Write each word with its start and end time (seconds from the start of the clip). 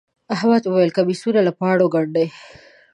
احمد 0.33 0.63
وويل: 0.65 0.91
کمیسونه 0.97 1.39
له 1.47 1.51
پاڼو 1.59 1.85
گنډي. 1.93 2.27